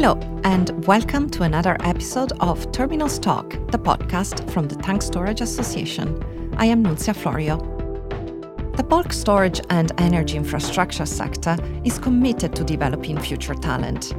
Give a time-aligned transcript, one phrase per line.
[0.00, 5.40] Hello, and welcome to another episode of Terminals Talk, the podcast from the Tank Storage
[5.40, 6.54] Association.
[6.56, 7.56] I am Nunzia Florio.
[8.76, 14.12] The bulk storage and energy infrastructure sector is committed to developing future talent.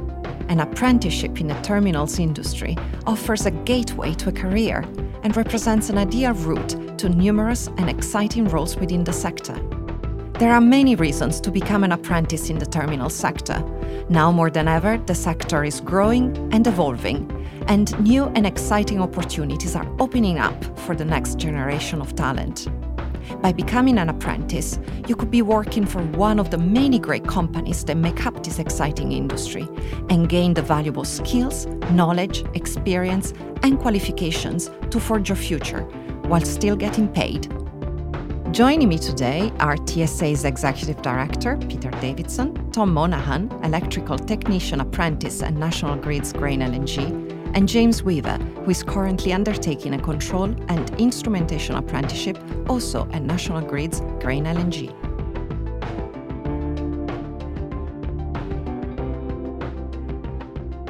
[0.50, 2.76] An apprenticeship in the terminals industry
[3.06, 4.84] offers a gateway to a career
[5.22, 9.58] and represents an ideal route to numerous and exciting roles within the sector.
[10.40, 13.62] There are many reasons to become an apprentice in the terminal sector.
[14.08, 17.30] Now more than ever, the sector is growing and evolving,
[17.68, 22.68] and new and exciting opportunities are opening up for the next generation of talent.
[23.42, 27.84] By becoming an apprentice, you could be working for one of the many great companies
[27.84, 29.68] that make up this exciting industry
[30.08, 35.82] and gain the valuable skills, knowledge, experience, and qualifications to forge your future
[36.30, 37.59] while still getting paid
[38.52, 45.54] Joining me today are TSA's Executive Director, Peter Davidson, Tom Monaghan, Electrical Technician Apprentice at
[45.54, 51.76] National Grid's Grain LNG, and James Weaver, who is currently undertaking a control and instrumentation
[51.76, 52.38] apprenticeship
[52.68, 54.90] also at National Grid's Grain LNG.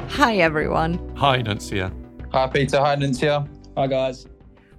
[0.09, 1.15] Hi, everyone.
[1.15, 1.93] Hi, Nunzia.
[2.33, 2.79] Hi, Peter.
[2.79, 3.47] Hi, Nunzia.
[3.77, 4.25] Hi, guys.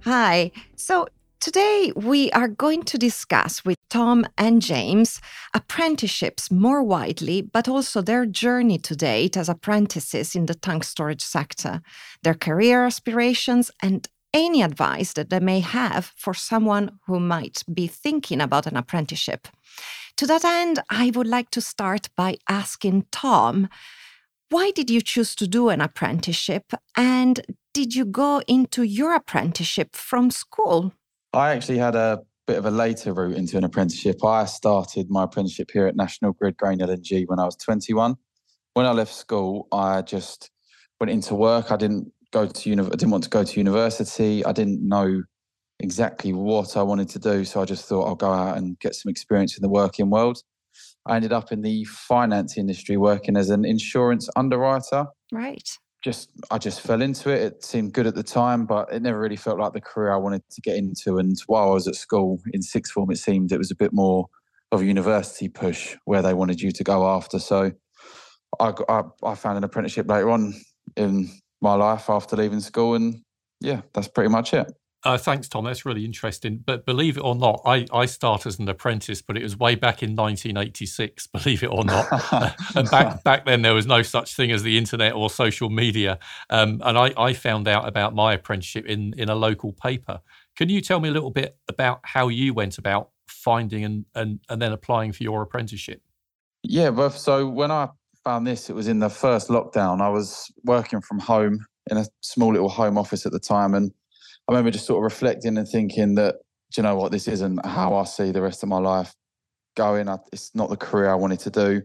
[0.01, 0.51] Hi.
[0.75, 1.07] So,
[1.43, 5.19] Today, we are going to discuss with Tom and James
[5.53, 11.21] apprenticeships more widely, but also their journey to date as apprentices in the tank storage
[11.21, 11.81] sector,
[12.21, 17.87] their career aspirations, and any advice that they may have for someone who might be
[17.87, 19.49] thinking about an apprenticeship.
[20.15, 23.67] To that end, I would like to start by asking Tom
[24.49, 27.41] why did you choose to do an apprenticeship and
[27.73, 30.93] did you go into your apprenticeship from school?
[31.33, 34.23] I actually had a bit of a later route into an apprenticeship.
[34.23, 38.15] I started my apprenticeship here at National Grid Grain LNG when I was 21.
[38.75, 40.51] When I left school, I just
[40.99, 41.71] went into work.
[41.71, 44.45] I didn't go to uni- I didn't want to go to university.
[44.45, 45.23] I didn't know
[45.79, 48.93] exactly what I wanted to do, so I just thought I'll go out and get
[48.93, 50.37] some experience in the working world.
[51.07, 55.07] I ended up in the finance industry working as an insurance underwriter.
[55.31, 55.67] Right
[56.03, 57.41] just I just fell into it.
[57.41, 60.17] It seemed good at the time, but it never really felt like the career I
[60.17, 61.17] wanted to get into.
[61.17, 63.93] And while I was at school in sixth form, it seemed it was a bit
[63.93, 64.27] more
[64.71, 67.39] of a university push where they wanted you to go after.
[67.39, 67.71] So
[68.59, 70.53] I I, I found an apprenticeship later on
[70.97, 71.29] in
[71.61, 73.21] my life after leaving school, and
[73.61, 74.71] yeah, that's pretty much it.
[75.05, 75.65] Uh, thanks, Tom.
[75.65, 76.63] That's really interesting.
[76.65, 79.75] But believe it or not, I, I started as an apprentice, but it was way
[79.75, 81.27] back in 1986.
[81.33, 82.07] Believe it or not,
[82.75, 86.19] and back back then there was no such thing as the internet or social media.
[86.49, 90.21] Um, and I, I found out about my apprenticeship in in a local paper.
[90.55, 94.39] Can you tell me a little bit about how you went about finding and and,
[94.49, 96.01] and then applying for your apprenticeship?
[96.63, 97.89] Yeah, well, so when I
[98.23, 99.99] found this, it was in the first lockdown.
[99.99, 103.91] I was working from home in a small little home office at the time, and
[104.47, 106.35] I remember just sort of reflecting and thinking that,
[106.73, 109.13] do you know what, this isn't how I see the rest of my life
[109.75, 110.09] going.
[110.09, 111.81] I, it's not the career I wanted to do.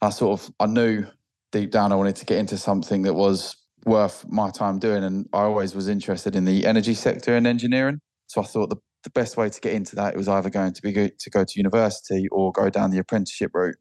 [0.00, 1.06] I sort of, I knew
[1.52, 3.56] deep down I wanted to get into something that was
[3.86, 5.04] worth my time doing.
[5.04, 8.00] And I always was interested in the energy sector and engineering.
[8.26, 10.82] So I thought the, the best way to get into that was either going to
[10.82, 13.76] be to go to university or go down the apprenticeship route.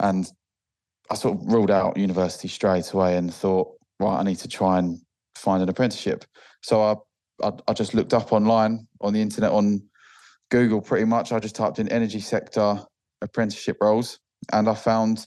[0.00, 0.30] And
[1.10, 3.68] I sort of ruled out university straight away and thought,
[4.00, 4.98] right, I need to try and
[5.36, 6.24] find an apprenticeship.
[6.62, 6.94] So I
[7.42, 9.82] I, I just looked up online on the internet on
[10.50, 11.32] Google pretty much.
[11.32, 12.78] I just typed in energy sector
[13.20, 14.18] apprenticeship roles
[14.52, 15.26] and I found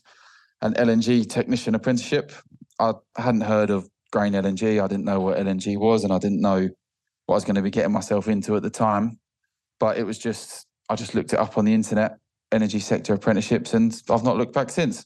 [0.61, 2.31] an LNG technician apprenticeship.
[2.79, 4.81] I hadn't heard of grain LNG.
[4.83, 6.69] I didn't know what LNG was and I didn't know
[7.25, 9.19] what I was going to be getting myself into at the time.
[9.79, 12.17] But it was just, I just looked it up on the internet,
[12.51, 15.05] energy sector apprenticeships, and I've not looked back since.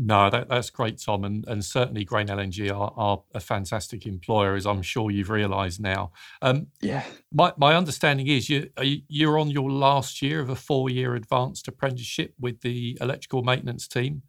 [0.00, 4.54] No, that, that's great, Tom, and, and certainly Grain LNG are, are a fantastic employer,
[4.54, 6.12] as I'm sure you've realised now.
[6.40, 7.02] Um, yeah.
[7.32, 11.66] My, my understanding is you you're on your last year of a four year advanced
[11.66, 14.22] apprenticeship with the electrical maintenance team,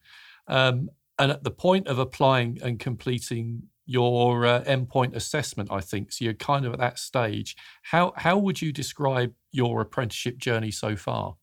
[0.48, 0.89] um,
[1.19, 6.25] and at the point of applying and completing your uh, endpoint assessment, I think so.
[6.25, 7.56] You're kind of at that stage.
[7.83, 11.36] How how would you describe your apprenticeship journey so far?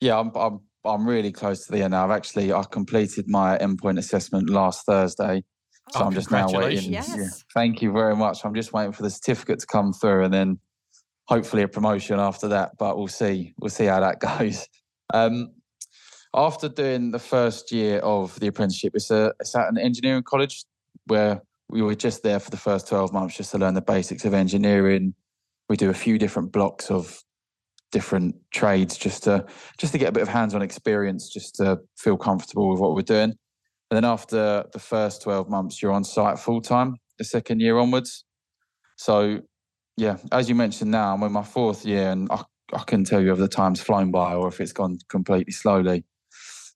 [0.00, 2.04] Yeah, I'm, I'm I'm really close to the end now.
[2.04, 5.44] I've actually I completed my endpoint assessment last Thursday.
[5.90, 6.92] So oh, I'm just now waiting.
[6.92, 7.14] Yes.
[7.16, 8.44] Yeah, thank you very much.
[8.44, 10.58] I'm just waiting for the certificate to come through and then
[11.26, 12.72] hopefully a promotion after that.
[12.78, 13.54] But we'll see.
[13.58, 14.66] We'll see how that goes.
[15.12, 15.52] Um,
[16.34, 20.64] after doing the first year of the apprenticeship, it's, a, it's at an engineering college
[21.06, 24.24] where we were just there for the first 12 months just to learn the basics
[24.24, 25.14] of engineering.
[25.68, 27.22] We do a few different blocks of
[27.92, 29.44] different trades just to
[29.78, 33.02] just to get a bit of hands-on experience, just to feel comfortable with what we're
[33.02, 33.34] doing.
[33.90, 37.78] And then after the first 12 months, you're on site full time, the second year
[37.78, 38.24] onwards.
[38.96, 39.40] So,
[39.98, 42.42] yeah, as you mentioned now, I'm in my fourth year and I,
[42.72, 46.04] I couldn't tell you if the time's flown by or if it's gone completely slowly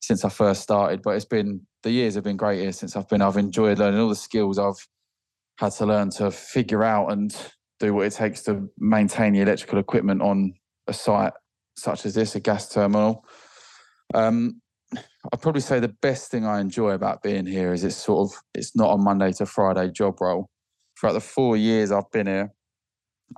[0.03, 1.01] since I first started.
[1.03, 3.23] But it's been, the years have been great here since I've been.
[3.23, 4.87] I've enjoyed learning all the skills I've
[5.59, 7.35] had to learn to figure out and
[7.81, 10.53] do what it takes to maintain the electrical equipment on
[10.87, 11.33] a site
[11.77, 13.25] such as this, a gas terminal.
[14.15, 14.61] Um,
[15.33, 18.39] I'd probably say the best thing I enjoy about being here is it's sort of
[18.55, 20.49] it's not a Monday to Friday job role.
[20.99, 22.53] Throughout the four years I've been here,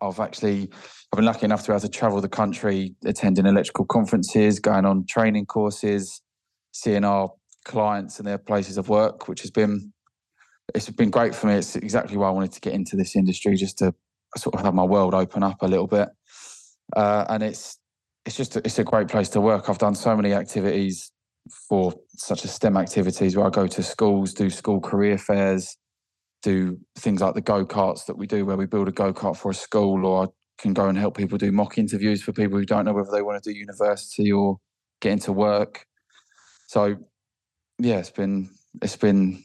[0.02, 0.70] I've actually
[1.12, 4.84] I've been lucky enough to be able to travel the country, attending electrical conferences, going
[4.84, 6.20] on training courses,
[6.72, 7.32] seeing our
[7.64, 9.92] clients and their places of work, which has been
[10.74, 11.54] it's been great for me.
[11.54, 13.94] It's exactly why I wanted to get into this industry, just to
[14.36, 16.08] sort of have my world open up a little bit.
[16.96, 17.78] Uh, and it's
[18.24, 19.68] it's just a, it's a great place to work.
[19.68, 21.12] I've done so many activities
[21.68, 25.76] for such as STEM activities where I go to schools, do school career fairs,
[26.42, 29.36] do things like the go karts that we do where we build a go kart
[29.36, 30.26] for a school, or I
[30.58, 33.22] can go and help people do mock interviews for people who don't know whether they
[33.22, 34.58] want to do university or
[35.00, 35.86] get into work.
[36.66, 36.96] So
[37.78, 38.50] yeah, it's been
[38.82, 39.44] it's been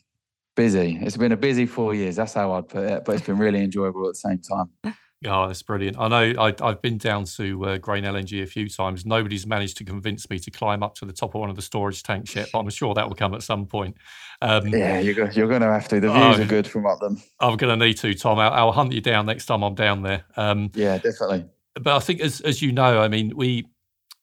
[0.56, 1.00] busy.
[1.02, 2.16] It's been a busy four years.
[2.16, 4.96] That's how I'd put it, but it's been really enjoyable at the same time.
[5.26, 5.98] Oh, that's brilliant.
[6.00, 9.06] I know I, have been down to uh, Grain LNG a few times.
[9.06, 11.62] Nobody's managed to convince me to climb up to the top of one of the
[11.62, 13.96] storage tanks yet, but I'm sure that will come at some point.
[14.42, 16.00] Um, yeah, you're, you're going to have to.
[16.00, 17.22] The views are good from up them.
[17.40, 18.40] I'm going to need to, Tom.
[18.40, 20.26] I'll, I'll, hunt you down next time I'm down there.
[20.36, 21.46] Um, yeah, definitely.
[21.76, 23.66] But I think, as, as you know, I mean, we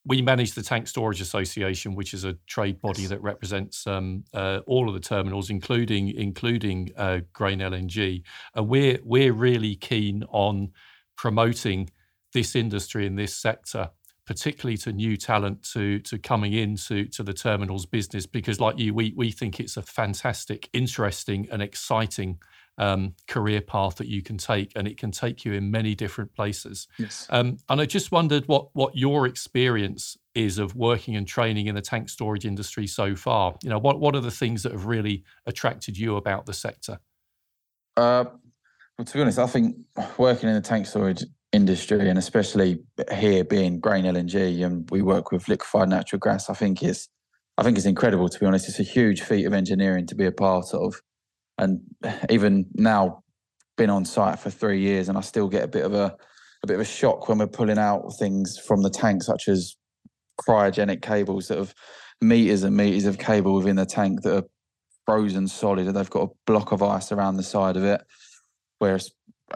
[0.05, 4.59] we manage the Tank Storage Association, which is a trade body that represents um, uh,
[4.65, 8.23] all of the terminals, including including uh, Grain LNG.
[8.55, 10.71] And we're we're really keen on
[11.21, 11.87] promoting
[12.33, 13.91] this industry in this sector,
[14.25, 18.25] particularly to new talent to to coming into to the terminals business.
[18.25, 22.39] Because, like you, we we think it's a fantastic, interesting, and exciting
[22.79, 26.33] um, career path that you can take, and it can take you in many different
[26.33, 26.87] places.
[26.97, 27.27] Yes.
[27.29, 31.75] Um, and I just wondered what what your experience is of working and training in
[31.75, 33.55] the tank storage industry so far.
[33.61, 36.97] You know, what what are the things that have really attracted you about the sector?
[37.95, 38.25] Uh,
[38.97, 39.75] well, to be honest, I think
[40.17, 42.79] working in the tank storage industry, and especially
[43.13, 47.09] here being Grain LNG, and we work with liquefied natural gas, I think it's
[47.57, 48.29] I think it's incredible.
[48.29, 51.01] To be honest, it's a huge feat of engineering to be a part of.
[51.57, 51.81] And
[52.29, 53.23] even now,
[53.77, 56.15] been on site for three years, and I still get a bit of a
[56.63, 59.75] a bit of a shock when we're pulling out things from the tank, such as
[60.39, 61.73] cryogenic cables that have
[62.21, 64.47] meters and meters of cable within the tank that are
[65.05, 68.01] frozen solid, and they've got a block of ice around the side of it,
[68.81, 69.11] where it's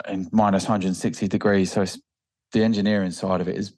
[0.07, 1.71] in minus 160 degrees.
[1.71, 1.83] So
[2.53, 3.73] the engineering side of it is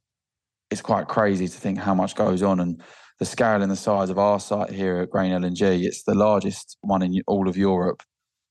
[0.70, 2.82] it's quite crazy to think how much goes on and
[3.20, 5.86] the scale and the size of our site here at Grain LNG.
[5.86, 8.04] It's the largest one in all of Europe.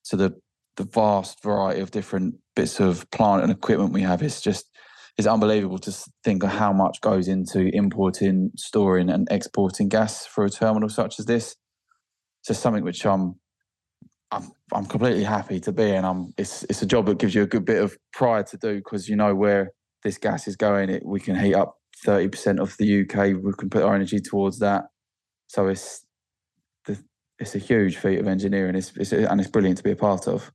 [0.02, 0.34] So the
[0.76, 4.70] the vast variety of different bits of plant and equipment we have is just
[5.18, 5.92] is unbelievable to
[6.24, 11.18] think of how much goes into importing, storing, and exporting gas for a terminal such
[11.18, 11.56] as this.
[12.48, 13.38] It's something which I'm
[14.30, 17.42] I'm I'm completely happy to be, and I'm it's it's a job that gives you
[17.42, 20.90] a good bit of pride to do because you know where this gas is going.
[20.90, 23.42] It we can heat up thirty percent of the UK.
[23.42, 24.86] We can put our energy towards that.
[25.48, 26.06] So it's
[27.38, 28.74] it's a huge feat of engineering.
[28.74, 30.50] It's, it's and it's brilliant to be a part of.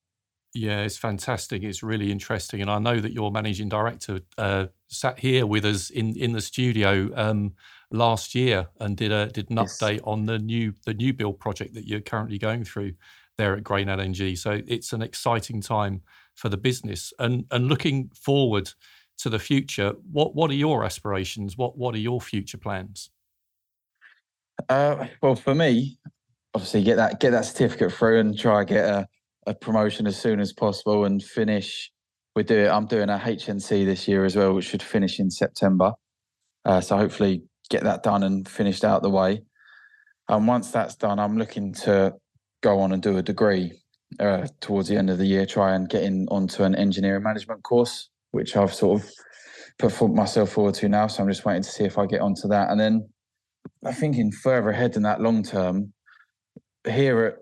[0.54, 1.64] Yeah, it's fantastic.
[1.64, 5.90] It's really interesting, and I know that your managing director uh, sat here with us
[5.90, 7.54] in in the studio um,
[7.90, 9.78] last year and did a did an yes.
[9.78, 12.94] update on the new the new build project that you're currently going through
[13.42, 14.38] there at Grain LNG.
[14.38, 16.02] So it's an exciting time
[16.36, 18.72] for the business, and and looking forward
[19.20, 19.94] to the future.
[20.12, 21.58] What what are your aspirations?
[21.58, 23.10] What what are your future plans?
[24.70, 25.98] Uh, well, for me,
[26.54, 29.08] obviously get that get that certificate through and try get a,
[29.48, 31.92] a promotion as soon as possible and finish.
[32.36, 32.68] We do.
[32.68, 35.94] I'm doing a HNC this year as well, which should finish in September.
[36.64, 39.42] Uh, so hopefully get that done and finished out the way.
[40.30, 42.14] And once that's done, I'm looking to
[42.62, 43.74] go on and do a degree
[44.20, 45.46] uh, towards the end of the year.
[45.46, 49.10] Try and get in onto an engineering management course, which I've sort of
[49.80, 51.08] put myself forward to now.
[51.08, 52.70] So I'm just waiting to see if I get onto that.
[52.70, 53.10] And then
[53.86, 55.94] I think in further ahead than that long term,
[56.88, 57.36] here at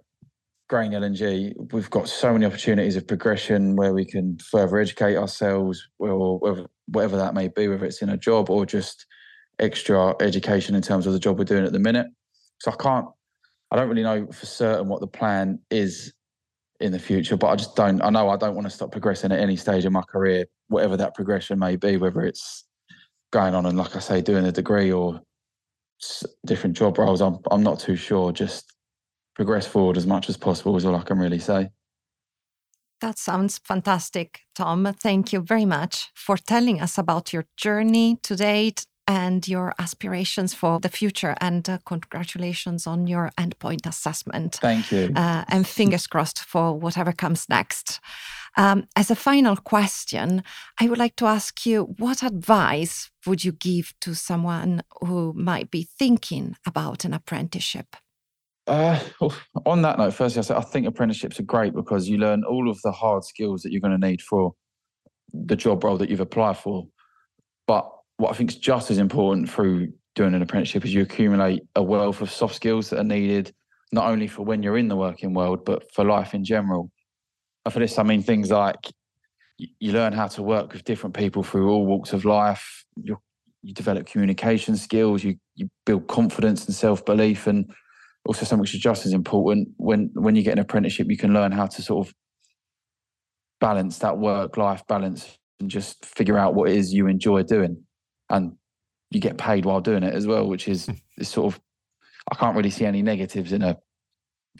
[0.69, 5.81] Grain LNG, we've got so many opportunities of progression where we can further educate ourselves,
[5.97, 9.05] or whatever that may be, whether it's in a job or just
[9.59, 12.07] extra education in terms of the job we're doing at the minute.
[12.59, 13.05] So I can't,
[13.71, 16.13] I don't really know for certain what the plan is
[16.79, 19.31] in the future, but I just don't, I know I don't want to stop progressing
[19.31, 22.65] at any stage of my career, whatever that progression may be, whether it's
[23.31, 25.21] going on and, like I say, doing a degree or
[26.45, 27.21] different job roles.
[27.21, 28.31] I'm, I'm not too sure.
[28.31, 28.73] Just
[29.35, 31.69] progress forward as much as possible is all I can really say.
[33.01, 34.93] That sounds fantastic, Tom.
[35.01, 40.53] Thank you very much for telling us about your journey to date and your aspirations
[40.53, 41.35] for the future.
[41.41, 44.59] And uh, congratulations on your endpoint assessment.
[44.61, 45.11] Thank you.
[45.15, 47.99] Uh, and fingers crossed for whatever comes next.
[48.55, 50.43] Um, as a final question,
[50.79, 55.71] I would like to ask you what advice would you give to someone who might
[55.71, 57.95] be thinking about an apprenticeship?
[58.67, 58.99] Uh,
[59.65, 62.69] on that note, firstly, I, say, I think apprenticeships are great because you learn all
[62.69, 64.53] of the hard skills that you're going to need for
[65.33, 66.87] the job role that you've applied for.
[67.65, 71.61] But what I think is just as important through doing an apprenticeship is you accumulate
[71.77, 73.53] a wealth of soft skills that are needed
[73.93, 76.91] not only for when you're in the working world, but for life in general.
[77.63, 78.91] And for this, I mean things like
[79.57, 82.85] you learn how to work with different people through all walks of life.
[83.01, 83.17] You
[83.61, 85.23] you develop communication skills.
[85.23, 87.71] You you build confidence and self belief, and
[88.25, 91.33] also something which is just as important when when you get an apprenticeship you can
[91.33, 92.13] learn how to sort of
[93.61, 97.83] balance that work life balance and just figure out what it is you enjoy doing
[98.29, 98.55] and
[99.11, 101.61] you get paid while doing it as well which is, is sort of
[102.31, 103.77] i can't really see any negatives in a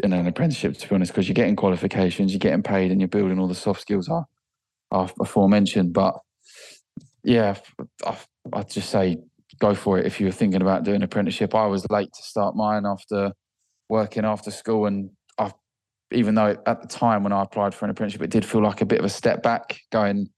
[0.04, 3.08] in an apprenticeship to be honest because you're getting qualifications you're getting paid and you're
[3.08, 4.26] building all the soft skills are
[4.92, 6.18] are aforementioned but
[7.24, 7.56] yeah
[8.06, 8.18] I,
[8.54, 9.18] i'd just say
[9.60, 12.24] go for it if you were thinking about doing an apprenticeship i was late to
[12.24, 13.34] start mine after
[13.90, 14.86] working after school.
[14.86, 15.52] And I,
[16.12, 18.82] even though at the time when I applied for an apprenticeship, it did feel like
[18.82, 20.30] a bit of a step back going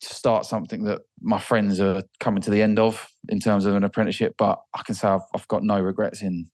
[0.00, 3.84] start something that my friends are coming to the end of in terms of an
[3.84, 4.34] apprenticeship.
[4.38, 6.50] But I can say I've, I've got no regrets in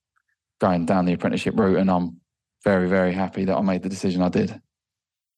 [0.59, 1.77] going down the apprenticeship route.
[1.77, 2.19] And I'm
[2.63, 4.59] very, very happy that I made the decision I did.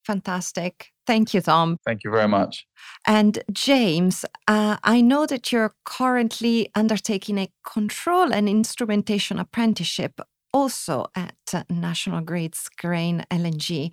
[0.05, 0.87] Fantastic.
[1.05, 1.77] Thank you, Tom.
[1.85, 2.65] Thank you very much.
[3.05, 10.19] And James, uh, I know that you're currently undertaking a control and instrumentation apprenticeship
[10.51, 11.35] also at
[11.69, 13.91] National Grid's Grain LNG.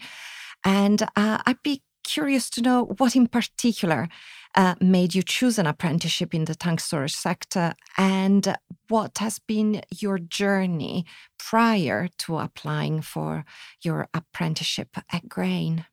[0.64, 4.08] And uh, I'd be curious to know what in particular
[4.54, 8.56] uh, made you choose an apprenticeship in the tank storage sector and
[8.88, 11.04] what has been your journey
[11.38, 13.44] prior to applying for
[13.82, 15.84] your apprenticeship at Grain?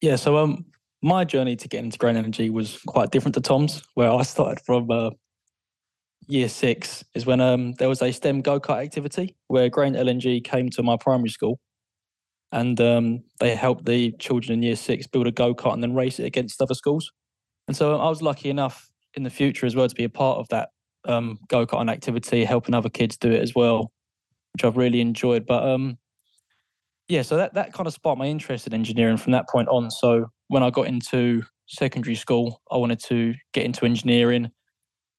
[0.00, 0.66] Yeah, so um,
[1.02, 4.62] my journey to get into Grain LNG was quite different to Tom's, where I started
[4.64, 5.10] from uh,
[6.28, 10.44] year six is when um, there was a STEM go kart activity where Grain LNG
[10.44, 11.58] came to my primary school
[12.54, 15.92] and um, they helped the children in year six build a go kart and then
[15.92, 17.10] race it against other schools.
[17.66, 20.38] And so I was lucky enough in the future as well to be a part
[20.38, 20.68] of that
[21.04, 23.90] um, go karting activity, helping other kids do it as well,
[24.52, 25.46] which I've really enjoyed.
[25.46, 25.98] But um,
[27.08, 29.90] yeah, so that, that kind of sparked my interest in engineering from that point on.
[29.90, 34.52] So when I got into secondary school, I wanted to get into engineering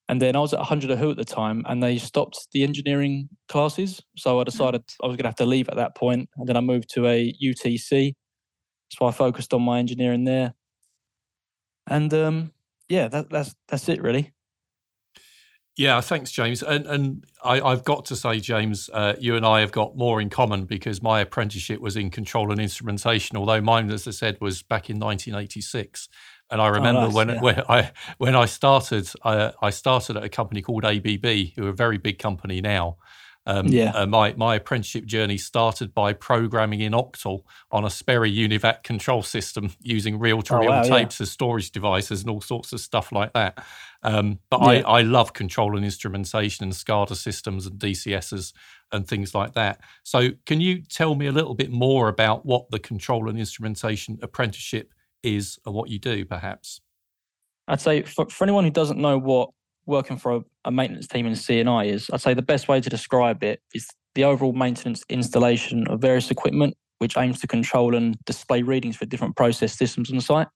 [0.08, 2.64] and then I was at Hundred of Hoo at the time, and they stopped the
[2.64, 4.02] engineering classes.
[4.16, 6.06] So I decided I was going to have to leave at that point.
[6.06, 8.14] point, and then I moved to a UTC.
[8.90, 10.54] So I focused on my engineering there,
[11.88, 12.52] and um,
[12.88, 14.32] yeah, that, that's that's it really.
[15.78, 16.64] Yeah, thanks, James.
[16.64, 20.22] And and I, have got to say, James, uh, you and I have got more
[20.22, 24.38] in common because my apprenticeship was in control and instrumentation, although mine, as I said,
[24.40, 26.08] was back in 1986.
[26.52, 27.42] And I oh, remember oh, nice, when yeah.
[27.42, 31.26] when I when I started, I, I started at a company called ABB,
[31.56, 32.98] who are a very big company now.
[33.48, 33.92] Um, yeah.
[33.92, 39.22] Uh, my my apprenticeship journey started by programming in Octal on a Sperry Univac control
[39.22, 41.24] system using reel-to-reel oh, wow, tapes yeah.
[41.24, 43.64] as storage devices and all sorts of stuff like that.
[44.02, 44.88] Um, but yeah.
[44.88, 48.54] I, I love control and instrumentation and SCADA systems and DCSs
[48.92, 49.80] and things like that.
[50.04, 54.18] So, can you tell me a little bit more about what the control and instrumentation
[54.22, 54.94] apprenticeship
[55.26, 56.82] is and what you do, perhaps?
[57.68, 59.50] I'd say for, for anyone who doesn't know what
[59.86, 62.90] working for a, a maintenance team in C&I is, I'd say the best way to
[62.90, 68.18] describe it is the overall maintenance installation of various equipment which aims to control and
[68.26, 70.48] display readings for different process systems on the site.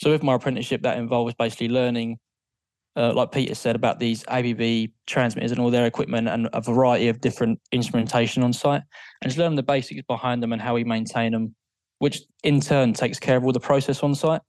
[0.00, 2.18] So with my apprenticeship, that involves basically learning,
[2.96, 7.08] uh, like Peter said, about these ABB transmitters and all their equipment and a variety
[7.08, 8.82] of different instrumentation on site,
[9.20, 11.54] and just learning the basics behind them and how we maintain them
[11.98, 14.42] which in turn takes care of all the process on site.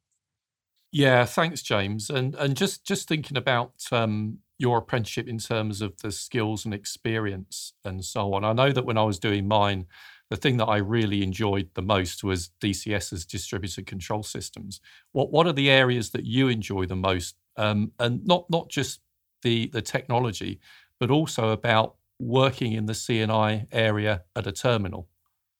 [0.91, 2.10] Yeah, thanks, James.
[2.10, 6.74] And and just just thinking about um, your apprenticeship in terms of the skills and
[6.74, 8.44] experience and so on.
[8.44, 9.86] I know that when I was doing mine,
[10.29, 14.82] the thing that I really enjoyed the most was DCS's distributed control systems.
[15.12, 17.36] What what are the areas that you enjoy the most?
[17.56, 19.01] Um, and not not just
[19.44, 20.60] the the technology,
[21.00, 25.08] but also about working in the C&I area at a terminal.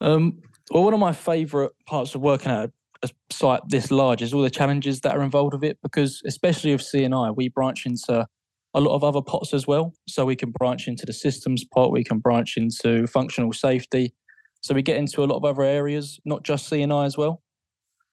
[0.02, 0.40] Um,
[0.72, 2.70] well, one of my favourite parts of working at
[3.04, 6.72] a site this large is all the challenges that are involved with it because especially
[6.72, 8.28] with C&I, we branch into
[8.74, 9.94] a lot of other pots as well.
[10.08, 14.14] So we can branch into the systems pot, we can branch into functional safety.
[14.62, 17.42] So we get into a lot of other areas, not just C&I as well.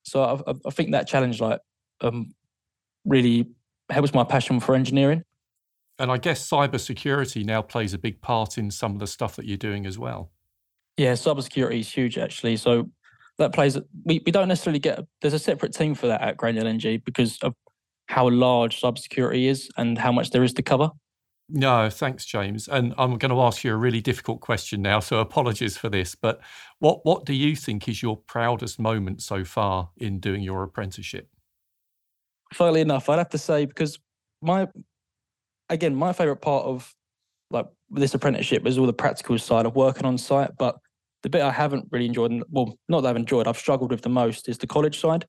[0.04, 1.60] So I, I think that challenge like
[2.00, 2.30] um,
[3.04, 3.48] really
[3.90, 5.24] helps my passion for engineering.
[5.98, 9.46] And I guess cybersecurity now plays a big part in some of the stuff that
[9.46, 10.30] you're doing as well.
[10.96, 12.56] Yeah, cybersecurity is huge actually.
[12.56, 12.90] So
[13.38, 13.78] that plays.
[14.04, 15.00] We, we don't necessarily get.
[15.20, 17.54] There's a separate team for that at Grain LNG because of
[18.06, 20.90] how large cybersecurity is and how much there is to cover.
[21.48, 22.66] No, thanks, James.
[22.66, 26.14] And I'm going to ask you a really difficult question now, so apologies for this.
[26.14, 26.40] But
[26.80, 31.28] what what do you think is your proudest moment so far in doing your apprenticeship?
[32.52, 33.98] Funnily enough, I'd have to say because
[34.42, 34.68] my
[35.68, 36.92] again my favorite part of
[37.50, 40.50] like this apprenticeship is all the practical side of working on site.
[40.58, 40.78] But
[41.26, 44.08] the bit I haven't really enjoyed, well, not that I've enjoyed, I've struggled with the
[44.08, 45.26] most is the college side.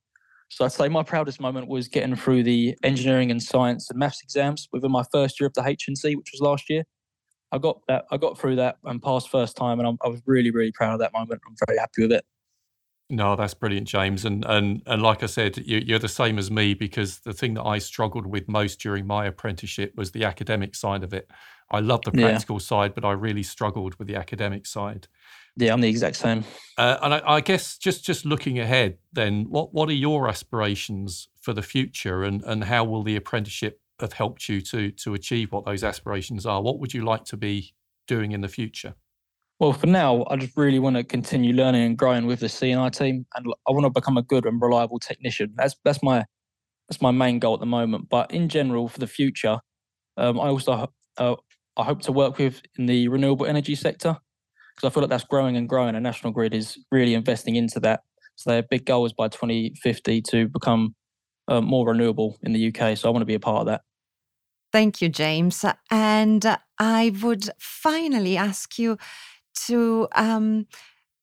[0.47, 4.21] So I'd say my proudest moment was getting through the engineering and science and maths
[4.21, 6.83] exams within my first year of the HNC, which was last year.
[7.51, 8.05] I got that.
[8.11, 10.93] I got through that and passed first time, and I'm, i was really, really proud
[10.93, 11.41] of that moment.
[11.47, 12.23] I'm very happy with it.
[13.09, 14.23] No, that's brilliant, James.
[14.23, 17.55] And and and like I said, you, you're the same as me because the thing
[17.55, 21.27] that I struggled with most during my apprenticeship was the academic side of it.
[21.71, 22.67] I love the practical yeah.
[22.67, 25.07] side, but I really struggled with the academic side.
[25.57, 26.43] Yeah, I'm the exact same.
[26.77, 31.29] Uh, and I, I, guess just just looking ahead, then, what what are your aspirations
[31.41, 35.51] for the future, and and how will the apprenticeship have helped you to to achieve
[35.51, 36.61] what those aspirations are?
[36.61, 37.73] What would you like to be
[38.07, 38.93] doing in the future?
[39.59, 42.89] Well, for now, I just really want to continue learning and growing with the C&I
[42.89, 45.53] team, and I want to become a good and reliable technician.
[45.55, 46.23] That's that's my
[46.87, 48.09] that's my main goal at the moment.
[48.09, 49.57] But in general, for the future,
[50.17, 51.35] um, I also uh,
[51.75, 54.19] I hope to work with in the renewable energy sector
[54.77, 57.79] because I feel like that's growing and growing, and National Grid is really investing into
[57.79, 58.01] that.
[58.35, 60.95] So their big goal is by 2050 to become
[61.47, 62.95] uh, more renewable in the UK.
[62.95, 63.81] So I want to be a part of that.
[64.71, 65.65] Thank you, James.
[65.89, 68.97] And I would finally ask you
[69.65, 70.67] to um,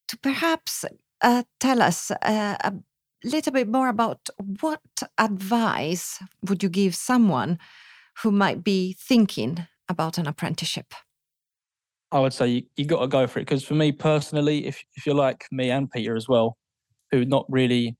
[0.08, 0.84] to perhaps
[1.20, 2.72] uh, tell us uh, a
[3.22, 4.28] little bit more about
[4.60, 4.80] what
[5.18, 7.58] advice would you give someone
[8.22, 10.94] who might be thinking about an apprenticeship.
[12.14, 14.82] I would say you, you got to go for it because for me personally, if
[14.94, 16.56] if you're like me and Peter as well,
[17.10, 17.96] who not really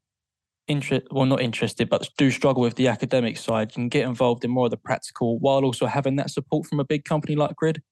[0.69, 4.45] interested, well not interested, but do struggle with the academic side, you can get involved
[4.45, 7.57] in more of the practical while also having that support from a big company like
[7.57, 7.83] Grid.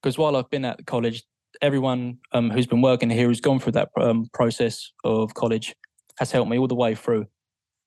[0.00, 1.24] Because while I've been at the college,
[1.60, 5.74] everyone um, who's been working here who's gone through that um, process of college
[6.18, 7.26] has helped me all the way through,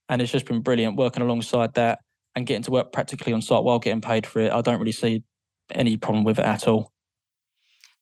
[0.09, 1.99] and it's just been brilliant working alongside that
[2.35, 4.51] and getting to work practically on site while getting paid for it.
[4.51, 5.23] I don't really see
[5.71, 6.91] any problem with it at all.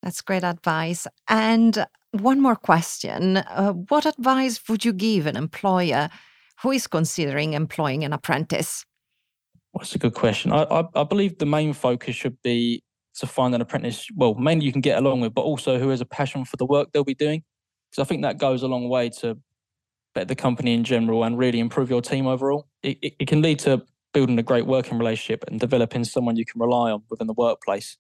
[0.06, 1.08] That's great advice.
[1.28, 6.10] And one more question uh, What advice would you give an employer
[6.62, 8.86] who is considering employing an apprentice?
[9.74, 10.54] that's a good question.
[10.54, 12.82] I, I, I believe the main focus should be
[13.16, 16.00] to find an apprentice, well, mainly you can get along with, but also who has
[16.00, 17.44] a passion for the work they'll be doing.
[17.92, 19.38] Because I think that goes a long way to
[20.14, 22.68] better the company in general and really improve your team overall.
[22.84, 26.46] It, it, it can lead to building a great working relationship and developing someone you
[26.46, 27.98] can rely on within the workplace.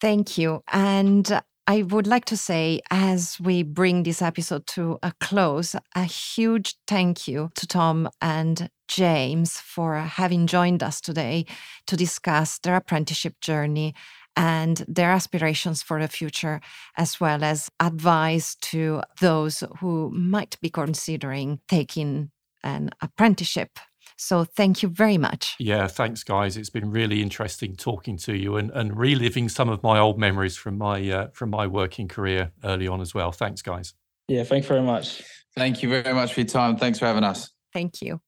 [0.00, 0.62] Thank you.
[0.72, 6.04] And I would like to say, as we bring this episode to a close, a
[6.04, 11.44] huge thank you to Tom and James for having joined us today
[11.88, 13.94] to discuss their apprenticeship journey
[14.36, 16.60] and their aspirations for the future,
[16.96, 22.30] as well as advice to those who might be considering taking
[22.62, 23.78] an apprenticeship
[24.16, 25.56] so thank you very much.
[25.58, 26.56] Yeah, thanks, guys.
[26.56, 30.56] It's been really interesting talking to you and, and reliving some of my old memories
[30.56, 33.32] from my uh, from my working career early on as well.
[33.32, 33.94] Thanks, guys.
[34.28, 35.22] Yeah, thanks very much.
[35.56, 36.76] Thank you very much for your time.
[36.76, 37.50] Thanks for having us.
[37.72, 38.20] Thank you.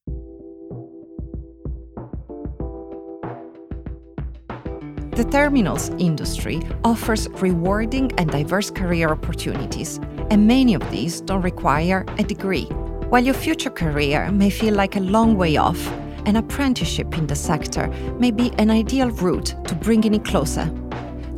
[5.18, 9.98] The terminals industry offers rewarding and diverse career opportunities,
[10.31, 12.68] and many of these don't require a degree.
[13.08, 15.90] While your future career may feel like a long way off,
[16.26, 20.70] an apprenticeship in the sector may be an ideal route to bringing it closer.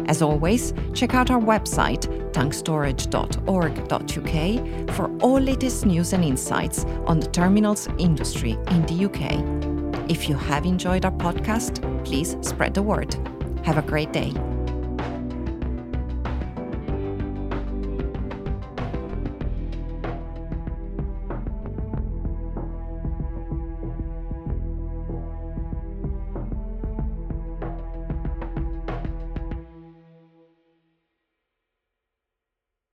[0.10, 7.27] As always, check out our website, tankstorage.org.uk, for all latest news and insights on the
[7.27, 9.39] terminals industry in the UK.
[10.12, 13.15] If you have enjoyed our podcast, please spread the word.
[13.63, 14.34] Have a great day.